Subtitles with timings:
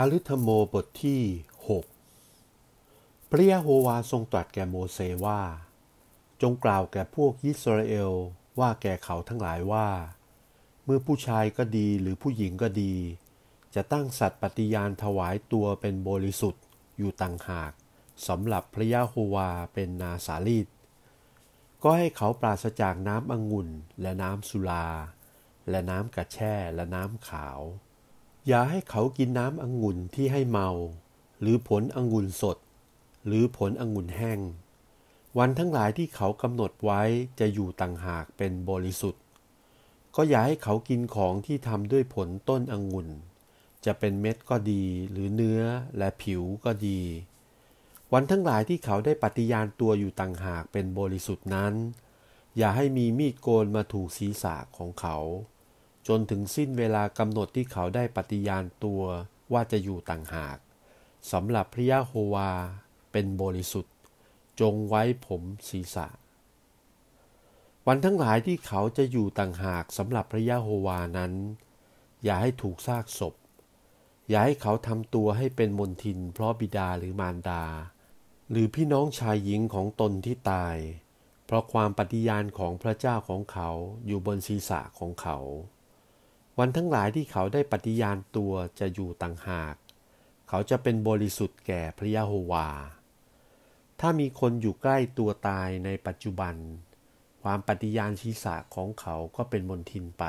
[0.00, 1.22] อาลิธโมบทที่
[2.26, 5.42] 6 พระยะโฮวาทรงตรัสแก่โมเสสว่า
[6.42, 8.12] จงกล่าวแก่พวกยิสราเอล
[8.60, 9.88] ว่าแก่เขาทั้งหลายว่า
[10.84, 12.94] เมื่อผู้ชายก็ดีหรือผู้หญิงก็ดี
[13.74, 16.64] จะตั้งสัตว์ปฏิญาณถวายตัวเป็นบริสุทธิ์
[16.98, 17.72] อยู่ต่างหาก
[18.28, 20.66] สำหรับพระยะโฮวาเป็นนาสาลีด
[21.82, 23.68] ก็ให้เขาปราศจากน้ำองุ่น
[24.00, 24.88] และน้ำสุรา
[25.70, 27.60] และน้ำกระแช่และน้ำขาว
[28.48, 30.68] อย่าให้เขากินน้ำองุ่นที่ให้เมา
[31.40, 32.58] หรือผลองุ่นสด
[33.26, 34.40] หรือผลองุ่นแห้ง
[35.38, 37.02] วันทั้งหลายที่เขากำหนดไว้
[37.38, 39.22] จะอยู่ต่างหากเป็นบริสุทธิ์
[40.16, 43.08] ก็อย่าให้เขากินของที่ทำด้วยผลต้นองุ่น
[43.84, 45.62] จะเป็นเม็ดก็ดีหรือเนื้อ
[45.98, 47.00] และผิวก็ดี
[48.12, 51.74] วันทั้งหลายที่เขาได้ปฏิญาณตัวอยู่ต่างหากเป็นบริสุทธิ์นั้น
[52.56, 55.16] อย่าให้มีมีดโกนมาถูกศีรษะของเขา
[56.08, 59.02] จนถึงสิ้นเวลากำหนดที่เขาได้ปฏิญาณตัว
[59.52, 60.58] ว่าจะอยู่ต่างหาก
[61.32, 62.50] สำหรับพระยะโฮวา
[63.12, 63.94] เป็นบริสุทธิ์
[64.60, 66.08] จงไว้ผมศีรษะ
[67.86, 71.32] วันทั้งหลายที่เขาจะอยู่ต่างหากสำหรับพระยะโฮวานั้น
[72.24, 73.34] อย่าให้ถูกซากศพ
[74.28, 77.64] อย่าให้เขาทำตัวให้เป็นมนทิน เพราะบิดาหรือมารดา
[78.50, 80.76] หรือพี่น้องชายหญิงของตนที่ตาย
[81.46, 83.70] เพราะความปฏิญาณของพระเจ้าของเขา
[84.06, 85.38] อยู่บนศีรษะของเขา
[86.58, 89.74] วันทั้งหลายที่เขาได้ปฏิญาณตัวจะอยู่ต่างหาก
[90.48, 92.68] เขาจะเป็นบริสุทธิ์แก่พระยะโฮวา
[94.00, 96.54] ถ้ามีคนอยู่ใกล้ตัวตายในปัจจุบัน
[97.42, 100.24] ความปฏิญาณศีรษะของเขาก็เป็นมนทินไป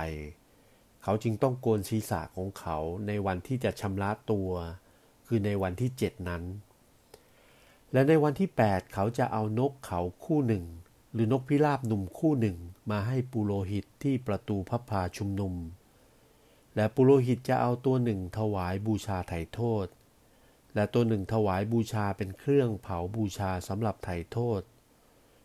[1.04, 4.52] เขาจึงต้องโกนศีรษะของเขาในวันที่จะชำระตัว
[5.26, 6.44] คือในวันที่เจ็ดนั้น
[7.92, 10.66] และในวันที่แปดเขาจะเอานกเขาคู่หนึ่ง
[11.14, 12.58] หรือนกพิราบหนุ่มคู่หนึ่ง
[12.92, 15.54] มาให้ปุโรหิตที่ประตูพระพาชุมนุม
[16.78, 19.88] และปุโรหิตจะเอาตัวหนึ่งถวายบูชาไถ่โทษ
[20.76, 24.62] และตัวหนึ่งถวายบูชาเป็นเครื่องเผาบูชาสำหรับไถ่โทษ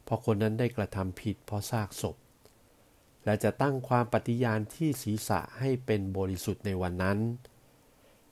[0.04, 2.16] เพราะคนนั้นได้กระทำผิดเพราะซากศพ
[3.24, 7.18] และจะตั้งความปฏิญาณที่ศีรษะให้เป็นบริสุทธิ์ในวันนั้น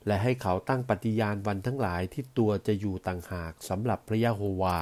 [0.06, 4.80] และให้เขาตั้งปฏิญาณวันทั้งหลายที่ตัวจะอยู่ต่างหากสำหรับพระยะโฮวา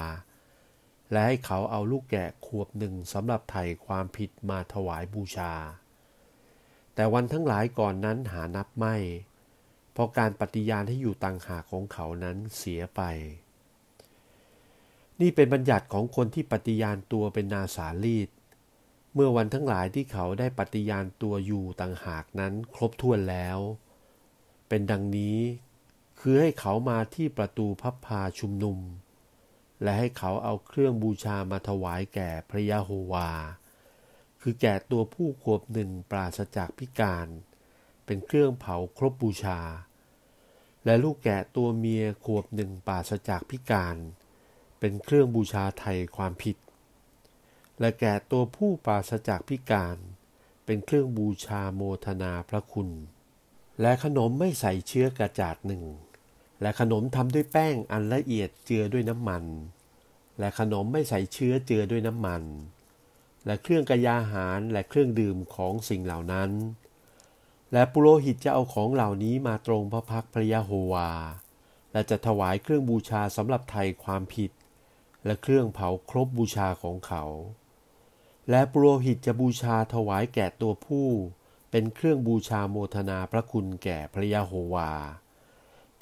[1.12, 5.53] และให้เขาเอาลูกแกะขวบหนึ่งสำหรับไถ่ความผิดมาถวายบูชา
[6.98, 8.97] แต่วันทั้งหลายก่อนนั้นหานับไม่
[9.92, 13.00] เพราะการปฏิญาณให้อยู่ต่างหากของเขานั้นเสียไป
[15.20, 18.28] นี่เป็นบัญญัติของคนที่ปฏิญาณตัวเป็นนาสาลีด
[19.14, 23.59] เมื่อวันทั้งหลายที่เขาได้ปฏิญาณตัวอยู่ต่างหากนั้นครบถ้วนแล้ว
[24.69, 25.38] เป็นดังนี้
[26.20, 28.78] คือให้เขามาที่ประตูพับพาชุมนุม
[29.82, 33.30] และให้เขาเอาเครื่องบูชามาถวายแก่พระยะโฮวา
[34.43, 37.28] คือแก่ตัวผู้ขวบหนึ่งปราศจากพิการ
[38.04, 39.60] เป็นเครื่องเผาครบบูชา
[40.84, 43.97] และลูกแกะตัวเมียขวบหนึ่งปราศจากพิการ
[44.78, 46.56] เป็นเครื่องบูชาไทยความผิด
[47.81, 49.97] และแก่ตัวผู้ปราศจากพิการ
[50.65, 52.91] เป็นเครื่องบูชาโมทนาพระคุณ
[53.81, 55.84] และขนมไม่ใส่เชื้อกระจาดหนึ่ง
[56.62, 59.44] และขนมทำด้วยแป้งอันละเอียดเจือด้วยน้ำมัน
[60.38, 62.43] และขนมไม่ใส่เชื้อเจือด้วยน้ำมัน
[63.48, 66.50] และเครื่องกระยาหารและเครื่องดื่มของสิ่งเหล่านั้น
[67.72, 71.10] และปุโรหิตจะเอาของเหล่านี้มาตรงพระพักพระยะโฮวา
[71.92, 74.50] และจะถวายเครื่องบูชาสำหรับไทยความผิด
[75.25, 77.25] และเครื่องเผาครบบูชาของเขา
[78.50, 81.06] และปุโรหิตจะบูชาถวายแก่ตัวผู้
[81.70, 84.92] เป็นเครื่องบูชาโมทนาพระคุณแก่พระยะโฮวา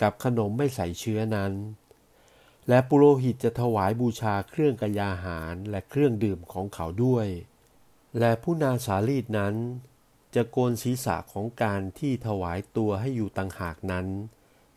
[0.01, 1.53] กับขนมไม่ใส่เชื้อนั้น
[2.69, 7.27] และปุโรหิตจะถวายบูชาเครื่องกยาหารและเครื่องดื่มของเขาด้วย
[8.19, 9.55] และผู้นาสาลีดนั้น
[10.35, 14.07] จะโกนศีรษะของการที่ถวายตัวให้อยู่ต่างหากนั้น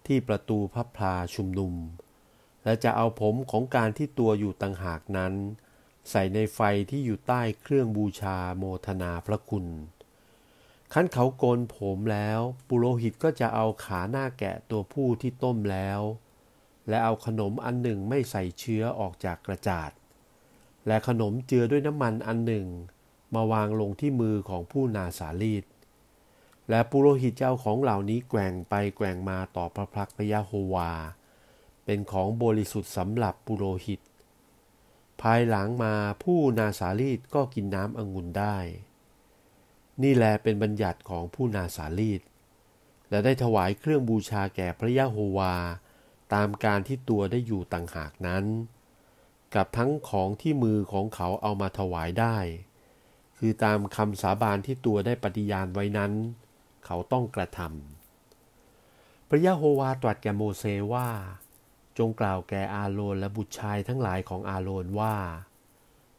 [0.06, 1.74] ที่ประตูพระพลาชุมนุม
[2.64, 5.34] และจะเอาผมของการที่ตัวอยู่ต่างหากนั้น
[6.10, 9.66] ใส่ในไฟที่อยู่ใต้เครื่องบูชาโมทนาพระคุณ
[10.94, 16.02] ขั้นเขาโกนผมแล้ว ปุโรหิตก็จะเอาขาหน้าแกะตัวผู้ที่ต้มแล้ว
[16.90, 19.92] และเอาขนมอันหนึ่งไม่ใส่เชื้อออกจากกระจาด
[20.88, 22.68] และขนมเจือด้วยน้ำมันอันหนึ่ง
[23.36, 25.66] มาวางลงที่มือของผู้นาสาลีด
[26.70, 30.92] และปุโรหิตเจ้าของเหล่านี้แกว่งไปแกว่งมาต่อพระพักพยาโฮวา
[31.86, 34.00] เป็นของบริสุทธิ์สำหรับปุโรหิต
[35.22, 35.94] ภายหลังมา
[36.24, 38.58] ผู้นาสาลีดก็กินน้ำองุ่นได้
[40.02, 42.22] นี่แลเป็นบัญญัติของผู้นาสาลีด
[43.10, 45.56] และได้ถวายเครื่องบูชาแก่พระยะโฮวา
[46.34, 48.46] ตามการที่ตัวได้อยู่ต่างหากนั้น
[49.56, 52.38] กับทั้งของที่มือของเขาเอามาถวายได้
[53.38, 56.12] คือตามคำสาบานที่ตัวได้ปฏิญาณไว้นั้น
[56.86, 61.10] เขาต้องกระทำพระยะโฮวาตรัสแก่โมเสสว่า
[61.98, 65.16] จงกล่าวแก่อาโรนและบุตรชายทั้งหลายของอาโรนว่า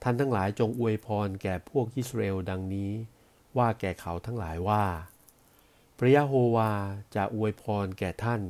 [0.03, 2.91] ท่านทั้งหลายจงอวยพรแก่พวกอิสราเอลดังนี้
[3.57, 4.85] ว่าแก่เขาทั้งหลายว่า
[5.99, 6.73] พระยะโฮวา
[7.15, 8.43] จะอวยพรแก่ท่าน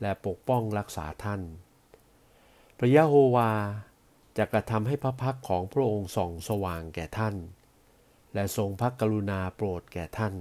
[0.00, 1.42] และปกป้องรักษาท่าน
[2.78, 3.52] พระยะโฮวา
[4.38, 7.36] จะกระทำให้พระพักของพระองค์ส่องสว่างแก่ท่าน
[8.34, 10.34] และทรงพระกรุณาโปรดแก่ท่าน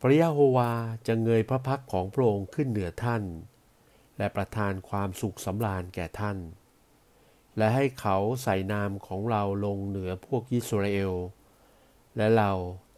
[0.00, 0.70] พระยะโฮวา
[1.06, 3.22] จะเงยพระพักของพระองค์ขึ้นเหนือท่าน
[4.18, 6.38] และประทานความสุขสำราญแก่ท่าน
[7.56, 11.12] และให้เขาใส่นามของเราลงเหนือพวกอิสราเอล
[12.16, 12.52] และเรา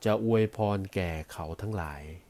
[0.04, 2.02] จะอวยพรแก่เขาทั้งหลาย